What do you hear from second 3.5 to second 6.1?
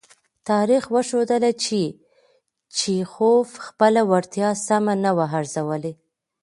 خپله وړتیا سمه نه وه ارزولې.